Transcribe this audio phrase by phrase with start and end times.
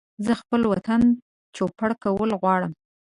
[0.25, 1.15] زه خپل وطن ته
[1.55, 2.71] چوپړ کول غواړم